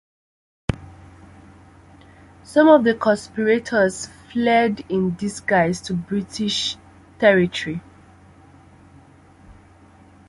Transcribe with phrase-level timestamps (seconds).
[2.41, 6.75] Some of the conspirators fled in disguise to British
[7.19, 7.81] territory.